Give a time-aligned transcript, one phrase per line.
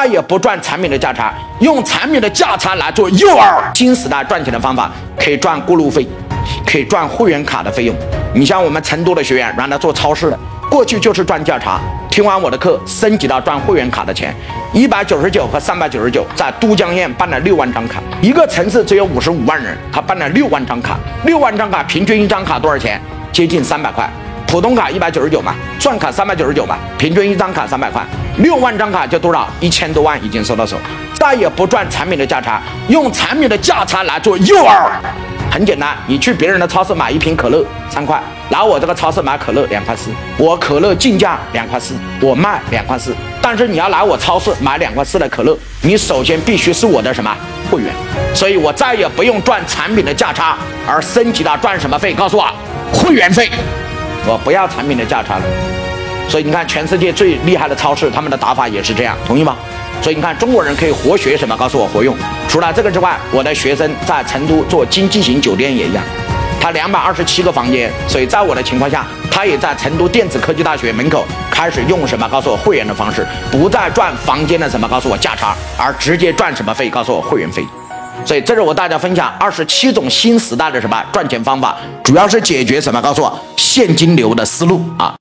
[0.00, 3.60] 再也不赚产品的价差，用产品的价差来做诱饵。
[3.74, 6.08] 新时代赚钱的方法，可以赚过路费，
[6.66, 7.94] 可以赚会员卡的费用。
[8.34, 10.38] 你像我们成都的学员，让他做超市的，
[10.70, 11.78] 过去就是赚价差。
[12.08, 14.34] 听完我的课，升级到赚会员卡的钱，
[14.72, 18.00] 一百九十九和三百九十九，在都江堰办了六万张卡。
[18.22, 20.96] 一个城市只有五十五万人，他办了六万张卡，
[21.26, 22.98] 六万张卡平均一张卡多少钱？
[23.30, 24.10] 接近三百块。
[24.50, 28.04] 普通卡一百九十九嘛，钻卡三百九十九嘛，平均一张卡三百块，
[28.38, 29.48] 六万张卡就多少？
[29.60, 30.76] 一千多万已经收到手，
[31.14, 34.90] 再也不赚产品的价差，用产品的价差来做诱饵。
[35.52, 43.14] 很简单，你去别人的超市买一瓶可乐三块，来我这个超市买可乐两块四，我可乐进价两块四，我卖两块四。
[43.40, 47.32] 但是你要来我超市买两块四的可乐，你首先必须是我的什么
[47.70, 47.94] 会员？
[48.34, 50.56] 所以我再也不用赚产品的价差，
[50.88, 52.12] 而升级到赚什么费？
[52.12, 52.52] 告诉我，
[52.92, 53.48] 会员费。
[54.26, 55.44] 我不要产品的价差了，
[56.28, 59.56] 所以你看，全世界最厉害的超市，他们的打法也是这样，同意吗？
[60.02, 61.56] 所以你看，中国人可以活学什么？
[61.56, 62.16] 告诉我活用。
[62.48, 66.02] 除了这个之外，我的学生在成都做经济型酒店也一样，
[66.60, 72.28] 他两百二十七个房间，所以在我的情况下，他也在成都电子科技大学门口开始用什么？
[72.28, 74.86] 告诉我会员的方式，不再赚房间的什么？
[74.88, 76.88] 告诉我价差，而直接赚什么费？
[76.88, 77.66] 告诉我会员费。
[78.24, 83.00] 所以这是我大家分享二十七种新时代的什么赚钱方法，主要是解决什么？
[83.02, 85.14] 告诉我现金流的思路啊。